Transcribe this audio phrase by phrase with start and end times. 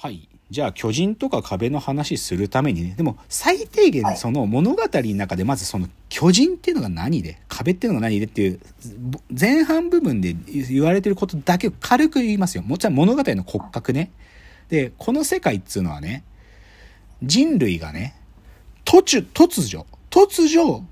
[0.00, 0.28] はい。
[0.48, 8.60] じゃあ、巨人とか壁の話するためにね、でも最低限その物語の中でまずその巨人っていうのが何で、壁っていうのが何でっていう、
[8.96, 12.62] ぼ前半部分で言われてることだけを軽く言いますよ。
[12.62, 14.12] もちろん物語の骨格ね。
[14.68, 16.22] で、この世界っつうのはね、
[17.24, 18.14] 人類がね、
[18.84, 20.84] 突如、突如、突如、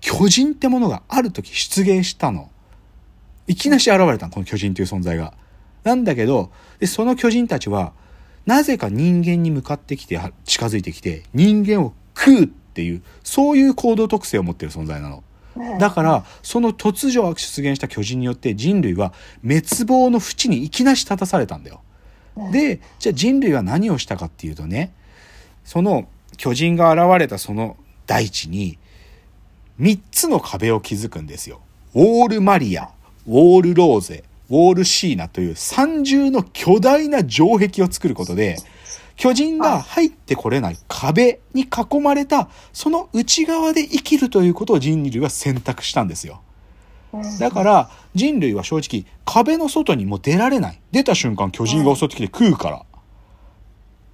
[0.00, 2.50] 巨人ってものがある時出現したの。
[3.46, 5.32] いきなし現れたの、この巨人という存在が。
[5.84, 6.50] なんだけど、
[6.80, 7.92] で、その巨人たちは、
[8.48, 15.22] なぜか人間に向かってきて、は近づいてきて、人間を食うっていう、そういう行動特性を持ってる存在なの。
[15.78, 21.82] だから、その突如出現した巨人によって人類は滅亡の淵にいきなし立たされたんだよ。
[22.50, 24.94] で、じゃあ人類は何をしたかっていうとね、
[25.64, 26.08] その
[26.38, 28.78] 巨人が現れたその大地に、
[29.78, 31.60] 3つの壁を築くんですよ。
[31.92, 32.88] ウォールマリア、
[33.26, 38.56] ウォールローゼ、ウォールシーナという三重の巨大な城壁を作ることで、
[39.16, 46.40] 巨人が入ってこれない壁に囲まれた、その内側で生きるということを人類は選択したんですよ。
[47.40, 50.80] だから人類は正直壁の外にもう出られない。
[50.92, 52.84] 出た瞬間巨人が襲ってきて食うから。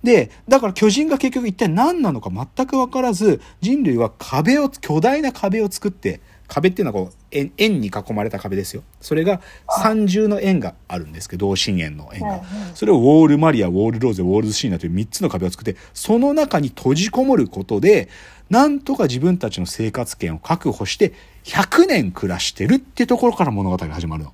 [0.03, 8.83] で、だから巨人が結局一体何なのか全く分からず、人類は壁を、巨大な壁を作って、壁っていうのはこう円、円に囲まれた壁ですよ。
[9.01, 12.43] それが三重の円があるんですけど、同心円の円が。
[12.75, 18.09] それをウォールマリア、ウォールローゼ、ウォールシーナという三つの壁を作って、その中に閉じこもることで、
[18.51, 21.13] なんとか自分たちの生活圏を確保して、
[21.45, 24.33] 100年暮らしてるっていうところから物語が始まるの。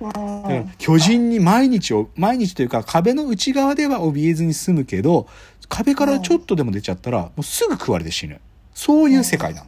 [0.00, 5.26] だから巨人に毎日を、毎日というか壁の内側では怯えずに済むけど、
[5.68, 8.40] 壁からちょっとでも出ちゃったら、もうすぐ食われて死ぬ。
[8.74, 9.66] そういう世界なの。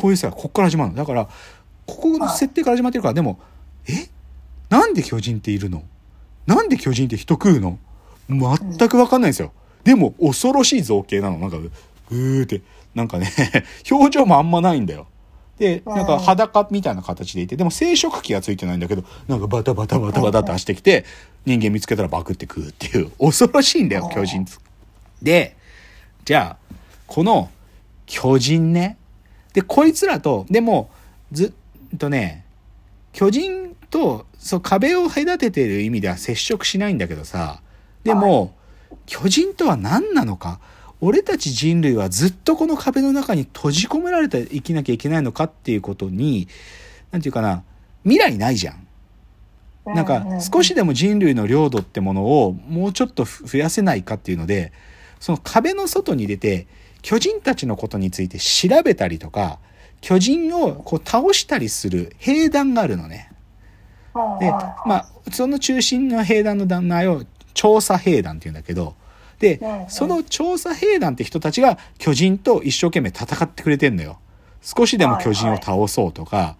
[0.00, 0.96] こういう世界、こっから始まるの。
[0.96, 1.28] だから、
[1.86, 3.38] ここの設定から始まってるから、でも、
[3.86, 4.08] え？
[4.70, 5.82] なんで巨人っているの？
[6.46, 7.78] なんで巨人って人食うの？
[8.28, 9.52] 全くわかんないんですよ。
[9.84, 11.38] でも、恐ろしい造形なの。
[11.38, 12.62] なんか、うーって、
[12.94, 13.30] なんかね、
[13.90, 15.06] 表情もあんまないんだよ。
[15.58, 21.04] で、なんか裸みたいな形でいて、でも生殖器がついてないんだけど、なんかバタバタバタバタって走ってきて、
[21.44, 24.46] 人間見つけたらバクって食うっていう、恐ろしいんだよ、巨人。
[25.20, 25.56] で、
[26.24, 26.74] じゃあ、
[27.06, 27.50] この
[28.06, 28.96] 巨人ね。
[29.52, 30.90] で、こいつらと、でも、
[31.32, 31.52] ず
[31.94, 32.44] っとね、
[33.12, 37.60] 巨人と、そう、壁を隔ててる意味では接触しないんだけどさ、
[38.04, 38.54] でも、
[39.06, 40.60] 巨人とは何なのか、
[41.00, 46.46] 俺たち人類はずっとこの壁の中に閉じ込められて生きなきゃいけないのかっていうことに、
[47.10, 47.64] なんていうかな、
[48.04, 48.86] 未来ないじゃん。
[49.86, 54.72] なんか少しでも人類の領土ってものをもうちょっと増やせないかっていうので、
[55.18, 56.66] その壁の外に出て
[57.02, 59.58] 巨人たちのことについて調べたりとか、
[60.00, 63.30] 巨人をこう倒したりする兵団があるのね。
[64.40, 64.50] で、
[64.86, 67.24] まあ、その中心の兵団の名前を
[67.54, 68.94] 調査兵団って言うんだけど、
[69.38, 74.18] で、その調査兵団って人たちが巨人と一生懸命戦ってくれてんのよ。
[74.62, 76.56] 少しでも巨人を倒そうとか、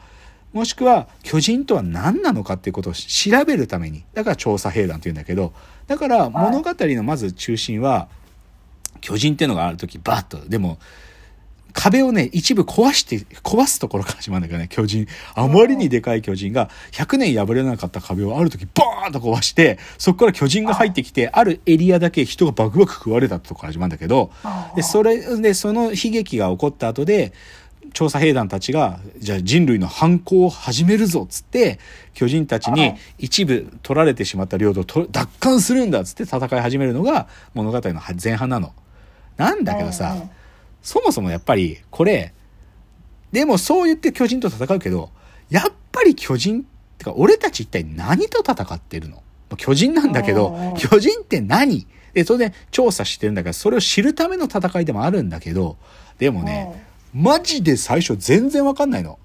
[0.53, 4.05] もしくは巨人とは何なのかっていうことを調べるために。
[4.15, 5.53] だから調査兵団って言うんだけど、
[5.87, 8.09] だから物語のまず中心は、
[9.01, 10.79] 巨人っていうのがある時バッと、でも、
[11.73, 15.07] 壁をね、一部壊して、壊すところから始まるんだけどね、巨人。
[15.35, 24.31] あまりにでかい巨人が、100年破れなかった壁をある時ボーンと壊して、そこから巨人が入ってきて、あるエリアだけ人がバクバク食われたってとこから始まるんだけど、
[24.75, 27.33] で、それで、その悲劇が起こった後で、
[27.93, 31.79] 調査兵団たちが、じゃあ人類の反抗を始めるぞっつって、
[32.15, 38.73] 巨人たちに一部取られてしまった領土をと奪還するんだっつって戦い始めるのが物語の前半なの。
[39.37, 40.17] なんだけどさ、
[40.83, 42.33] そもそもやっぱりこれ、
[43.33, 45.11] でもそう言って巨人と戦うけど、
[45.51, 46.65] やっぱり巨人っ
[46.99, 49.23] てか俺たち一体何と戦ってるの？
[49.57, 51.87] 巨人なんだけど、巨人って何？
[52.13, 55.77] で、当然調査してるんだから、それを知るための戦いでもあるんだけど、
[56.19, 56.85] でもね、
[57.15, 59.19] マジで最初全然わかんないの。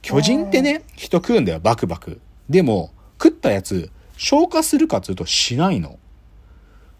[0.00, 2.20] 巨人ってね、人食うんだよ、バクバク。
[2.48, 2.92] でも、
[3.22, 5.98] 食ったやつ、消化するかっつうとしないの。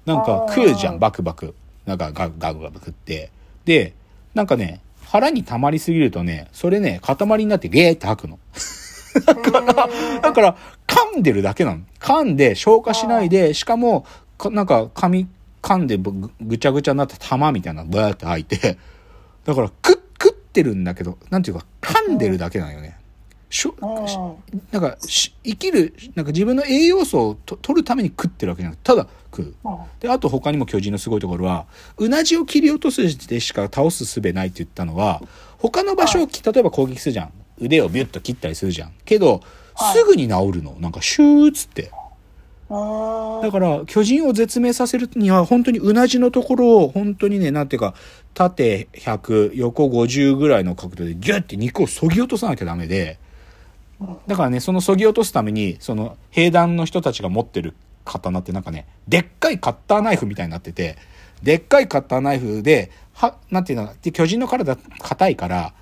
[0.06, 1.54] なんか食うじゃん、バクバク。
[1.86, 3.30] なんかガガブガブ食って。
[3.64, 3.94] で、
[4.34, 8.38] なんかね、腹に溜まりすぎるとね、それね、塊になってゲーって吐くの。
[9.26, 9.88] だから、
[10.20, 10.56] だから、
[10.86, 11.82] 噛んでるだけなの。
[12.00, 14.06] 噛んで消化しないで、しかも、
[14.38, 15.28] かなんか噛み、
[15.60, 18.78] 噛んでぐぐちゃぐちゃになった玉みたいなのバーって吐いて、
[19.44, 20.01] だから、食、食
[20.52, 22.98] ってるんだけど、なんていうか、噛んでるだけなんよね。
[23.48, 23.74] しょ、
[24.06, 24.18] し
[24.70, 29.54] なんかし、生きる、なんか自分の栄養素をと取るために食ってるわけじゃなくて、ただ食う。
[30.00, 31.66] で、あと他にも巨人のすごいところは、
[31.96, 35.22] うなじを切り落とすでしか倒す術ないって言ったのは、
[35.58, 37.32] 他の場所をき、例えば攻撃するじゃん。
[37.58, 38.92] 腕をビュッと切ったりするじゃん。
[39.04, 39.42] けど、
[39.94, 40.76] すぐに治るの。
[40.80, 41.90] なんかシューっつって。
[43.42, 47.94] だから巨人を絶命させるには本当にうなじのところを本当にね、なんていうか、
[48.32, 53.18] 縦100、横50ぐらいの角度でギュッて肉を削ぎ落とさなきゃダメで、
[54.26, 57.74] だからね、その削ぎ落とすために、その兵団の人たちが持ってる
[58.06, 60.96] 刀ってなんかね、でっかいカッターナイフみたいになってて、
[61.42, 65.74] でっかいカッターナイフで、は、なんていうの、巨人の体硬いから、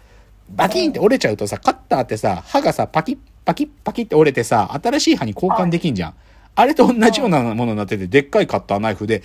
[0.50, 6.14] バキンって折れちゃうとさ、カッターってさ、刃がさ、パキッパキッパキッって折れてさ、新しい刃に交換できんじゃん。
[6.61, 9.23] あれと同じようなものになってて、でっかいカッターナイフで、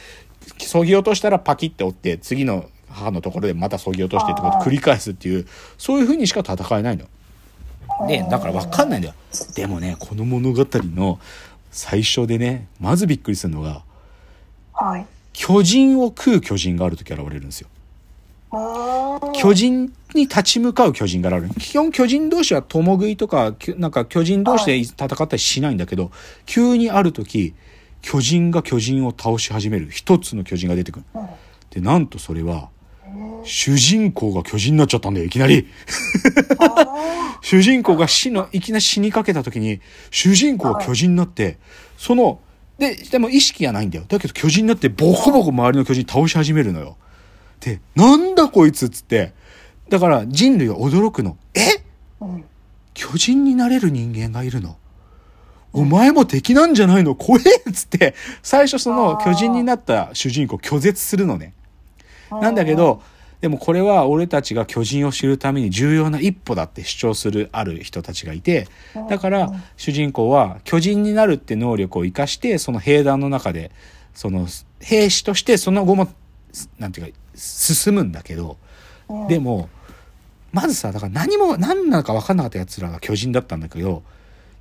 [0.58, 5.46] 削ぎ落としたらパキッて折って、次の刃のところでまた削ぎ落としてってことを繰り返すっていう、
[5.78, 7.06] そういう風にしか戦えないの。
[8.08, 9.14] で、だからわかんないんだよ。
[9.54, 11.20] でもね、この物語の
[11.72, 13.84] 最初でね、まずびっくりするのが、
[14.74, 15.06] はい。
[15.34, 17.68] 巨人を食う巨人がある時現れるんですよ。
[19.34, 21.50] 巨人に立ち向かう巨人がある。
[21.60, 26.12] 基本巨人同士は共食いとか、なんか巨人同士で戦ったりしないんだけど、
[26.46, 27.54] 急にある時、
[28.02, 29.90] 巨人が巨人を倒し始める。
[29.92, 31.06] 一つの巨人が出てくる。
[31.70, 32.70] で、なんとそれは、
[33.44, 35.68] 主人公が巨人になっちゃったんだよ、いきなり。
[37.42, 39.80] 主人公が死の、いきなり死にかけた時に、
[40.10, 41.58] 主人公が巨人になって、
[41.98, 42.40] その、
[42.78, 44.06] で、でも意識がないんだよ。
[44.08, 46.98] だけど巨人になってボコボコ周りの巨人倒し始めるのよ。
[47.60, 49.34] で、なんだこいつっつって、
[49.90, 51.38] だから人類は驚くの。
[51.54, 51.84] え、
[52.20, 52.46] うん、
[52.94, 54.78] 巨人になれる人間がいるの？
[55.74, 57.16] お前も敵なんじゃないの？
[57.16, 57.70] 怖え！
[57.70, 61.54] っつって、最初その巨人になった主人公拒絶するのね。
[62.32, 63.02] なんだけど、
[63.42, 68.68] でもこれは俺たちが巨人を知るために重要な一歩だって主張するある人たちがいて、
[69.10, 73.72] だから主人公は巨人になるって能力を活かして、その兵団の中で、
[74.14, 74.48] その
[74.80, 76.08] 兵士としてその後も、
[76.80, 78.58] なんていうか、進むんだけど、
[79.28, 79.70] でも、
[80.56, 84.04] まずさ、だから何も、何なのか分かんなかった奴らが巨人だったんだけど、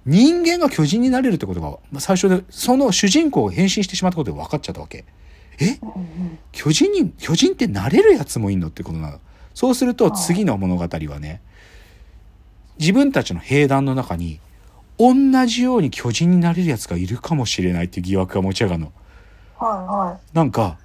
[0.05, 5.05] 人間が巨人になれるってことが、最初で、その主人公が変身してしまったことで分かっちゃったわけ。
[5.61, 5.79] え？
[6.51, 9.21] 巨人に、巨人ってなれるやつもいんのってことなの？
[9.55, 10.89] そうすると次の物語は
[11.21, 11.41] ね、
[12.81, 14.41] 自分たちの兵団の中に、
[14.99, 15.15] 同
[15.47, 18.93] じように巨人になれるやつがいるかもしれないっていう疑惑が持ち上がるの。
[19.57, 19.71] はい
[20.09, 20.37] はい。
[20.37, 20.77] なんか、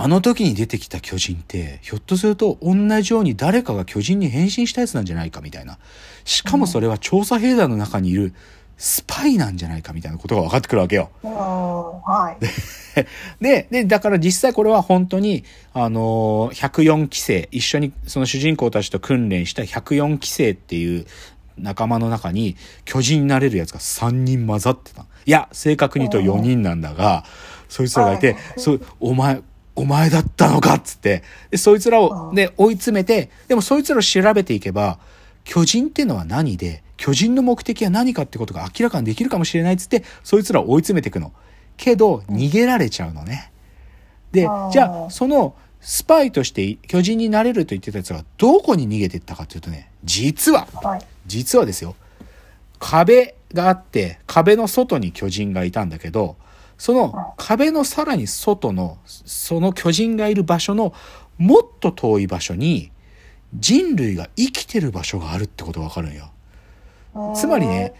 [0.00, 5.78] あの時に出てきた巨人って、ひょっとすると同じように誰かが巨人に変身したやつなんじゃないかみたいな。
[6.24, 8.32] しかもそれは調査兵団の中にいる
[8.76, 11.10] スパイなんじゃないかみたいなことが分かってくるわけよ。
[11.24, 13.42] はい。
[13.42, 15.42] で、で、だから実際これは本当に、
[15.72, 21.06] あのー、104期生、一緒にその主人公たちと訓練した104期生っていう
[21.58, 25.06] 仲間の中に巨人になれるやつが3人混ざってた。
[25.26, 27.24] いや、正確に言うと4人なんだが、
[27.68, 29.42] そいつらがいて、そう、お前、
[29.78, 31.22] お前だったのかっつって、
[31.52, 34.98] で、そいつらを、で、追い詰めて、でもそいつらを調べていけば、
[35.44, 41.32] 巨人っていうのは何で、巨人の目的は何かってことが明らかにできるかもしれないっつって、そいつらを追い詰めていくの。
[41.76, 43.52] けど、逃げられちゃうのね。
[44.32, 50.66] で、じゃあ、その、スパイとして巨人になれると言ってたやつがどこに逃げていったかというとね、実は、
[51.28, 51.94] 実はですよ、
[52.80, 56.36] 壁があって、壁の外に巨人がいたんだけど、
[56.78, 60.94] その壁のさらに外の、その巨人がいる場所の
[61.36, 62.90] もっと遠い場所に
[63.54, 66.30] 人類が生きてる場所があるってことがわかるんよ。
[67.34, 67.94] つまりね、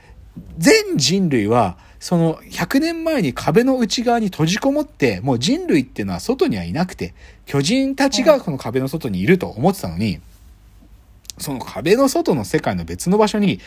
[0.56, 7.14] 全人類はその100年前に壁の内側に閉じこもって、もう人類っていうのは外にはいなくて、
[7.46, 10.20] 巨人たちがこの壁の外にいると思ってたのに、
[11.38, 13.60] その壁の外の世界の別の場所に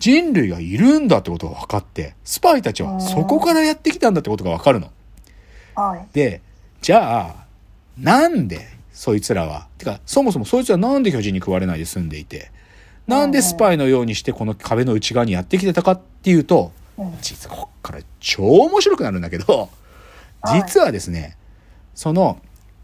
[0.00, 4.90] 人類がいるんだってことが分かって、スパイたちはそこからやってきたんだってことが分かるの。
[5.76, 6.40] はい、で、
[6.80, 7.44] じゃあ、
[7.98, 12.50] なんでそいつらは、てか、そもそもそいつはなんで巨人に食われないで済んでいて、
[13.06, 16.72] なんでスパイのようにしてこの壁の内側にやってきてたかっていうと、
[17.20, 19.68] 実はこっから超面白くなるんだけど、
[20.52, 21.36] 実はですね、
[21.94, 22.40] その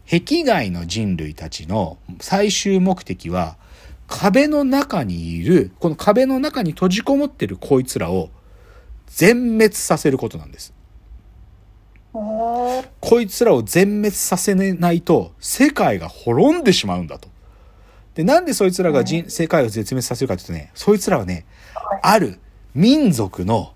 [0.09, 3.57] 壁外の人類たちの最終目的は、
[4.07, 8.29] 壁の中にいる、この壁の中に閉じこもってるこいつらを
[9.07, 10.73] 全滅させることなんです。
[12.13, 17.29] こいつらを全滅させないと世界が滅んでしまうんだと。
[18.15, 21.45] で、なんでそいつらが人、世界を絶滅させるかというとね、そいつらはね、
[22.01, 22.39] ある
[22.73, 23.73] 民族の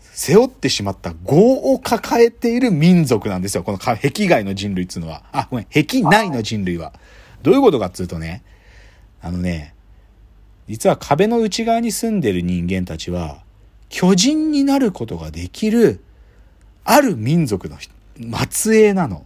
[0.00, 3.62] 背負ってしまった業を抱えている民族なんですよ。
[3.62, 5.22] この壁外の人類っていうのは。
[5.32, 6.92] あ、ごめん、壁内の人類は。
[7.42, 8.42] どういうことかっていうとね、
[9.22, 9.74] あのね、
[10.68, 13.42] 実は壁の内側に住んでる人間たちは、
[13.88, 16.02] 巨人になることができる、
[16.84, 17.78] ある民族の
[18.50, 19.24] 末裔なの。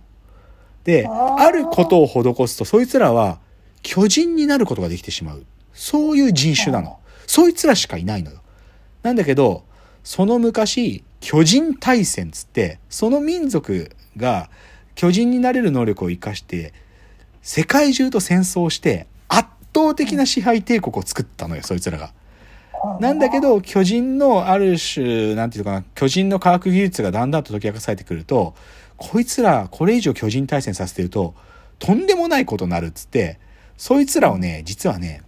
[0.84, 3.40] で、あることを施すと、そいつらは
[3.82, 5.44] 巨人になることができてしまう。
[5.72, 6.98] そういう人種なの。
[7.26, 8.42] そいつらしかいないのよ。
[9.02, 9.64] なんだけど、
[10.04, 14.50] その昔、巨人大戦つって、その民族が
[14.94, 16.74] 巨人になれる能力を生かして、
[17.42, 19.15] 世界中と戦争して、圧
[19.76, 22.12] 倒的な支配帝国を作ったのよ、そいつらが。
[23.00, 28.54] なんだけど、巨人のある種、なんていうのかな、巨人の科学技術がだんだんと解き明かされてくると、
[28.96, 31.34] こいつら、これ以上巨人対戦させてると、
[31.78, 33.38] とんでもないことになるっつって、
[33.76, 35.22] そいつらをね、実はね、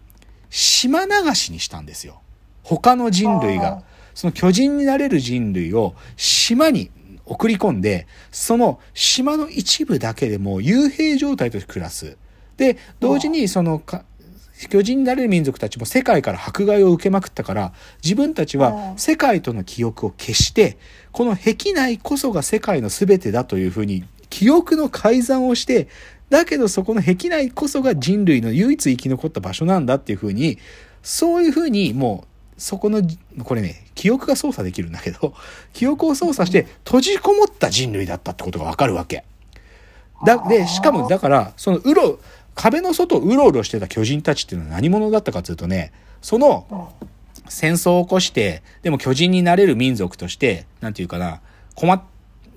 [0.48, 2.20] 島流しにしたんですよ。
[2.62, 3.82] 他の人類が。
[4.14, 6.90] その巨人になれる人類を島に
[7.24, 12.16] 送り込んで、その島の一部だけでも幽閉状態として暮らす。
[12.56, 14.04] で、同時にそのか、
[14.66, 17.72] 巨人になれる民族たちも世界から迫害を受けまくったから、
[18.02, 20.78] 自分たちは世界との記憶を消して、
[21.12, 25.88] この壁内こそが世界の全てだというふうに、記憶の改ざんをして、
[26.28, 30.58] だけどそこの壁内こそが人類の唯一生き残った場所なんだっていうふうに、
[31.02, 32.24] そういうふうにも
[32.56, 33.02] う、そこの、
[33.44, 35.34] これね、記憶が操作できるんだけど、
[35.72, 39.24] 記憶を操作して閉じこもった人類だったってことがわかるわけ。
[40.24, 42.18] だ、で、しかもだから、そのうろ、
[42.58, 46.92] 壁の外をうろうろしてた巨人たちっていうのは何者だったかというとね、その
[47.48, 51.40] 戦争を起こして、でも巨人になれる民族として、なんていうかな、
[51.76, 52.02] 困っ、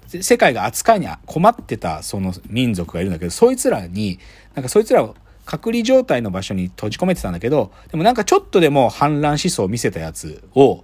[0.07, 4.17] 世界が扱いに困ってたその民族がいるんだけど、そいつらに、
[4.55, 5.15] なんかそいつらを
[5.45, 10.83] 隔離状態の場所に閉じ込めてたんだけど、でもなんかちょっとでも反乱思想を見せたやつを、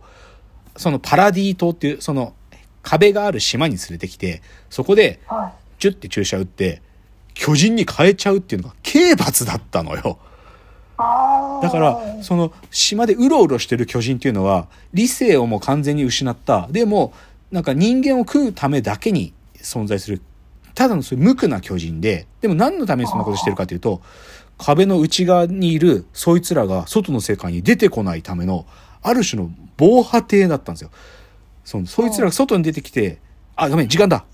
[0.75, 2.35] そのパラディ島っていう、その
[2.83, 5.63] 壁がある島に連れてきて、そこで、はい。
[5.79, 6.81] ジュッて注射打って、
[7.37, 10.17] 巨人に変えちゃうっていうのが刑罰だったのよ。
[11.61, 16.67] だから、その島でうろうろしてる巨人っていうのは、理性をもう完全に失った。
[16.71, 17.13] でも、
[17.51, 20.21] なんか人間を食うためだけに存在する。
[20.73, 24.01] ただのそういう無垢な巨人で、でも何のためにそんなことしてるかというと、
[24.57, 28.65] 壁の内側にいるそいつらが外の世界に出てこないための、
[29.03, 30.89] ある種の防波堤だったんですよ。
[31.63, 33.19] そのそいつらが外に出てきて、
[33.55, 34.25] あ、ごめん、時間だ。